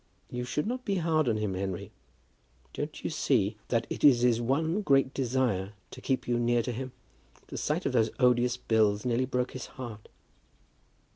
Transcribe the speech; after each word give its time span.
You 0.31 0.45
should 0.45 0.65
not 0.65 0.83
be 0.83 0.95
hard 0.95 1.29
on 1.29 1.37
him, 1.37 1.53
Henry. 1.53 1.91
Don't 2.73 3.03
you 3.03 3.11
see 3.11 3.57
that 3.67 3.85
it 3.91 4.03
is 4.03 4.21
his 4.21 4.41
one 4.41 4.81
great 4.81 5.13
desire 5.13 5.73
to 5.91 6.01
keep 6.01 6.27
you 6.27 6.39
near 6.39 6.63
to 6.63 6.71
him? 6.71 6.91
The 7.49 7.57
sight 7.59 7.85
of 7.85 7.91
those 7.93 8.09
odious 8.19 8.57
bills 8.57 9.05
nearly 9.05 9.25
broke 9.25 9.51
his 9.51 9.67
heart." 9.77 10.09